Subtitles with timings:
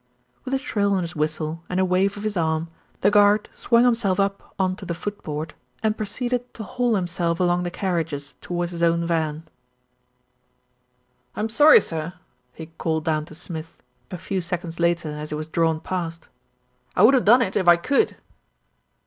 [0.45, 2.69] With a shrill on his whistle and a wave of his arm,
[3.01, 5.97] the guard swung himself up on to the footboard, 22 THE RETURN OF ALFRED and
[6.49, 9.43] proceeded to haul himself along the carriages, towards his own van.
[11.35, 12.13] "I'm sorry, sir,"
[12.55, 13.77] he called down to Smith,
[14.09, 16.29] a few seconds later as he was drawn past.
[16.95, 18.15] "I would have done it if I could."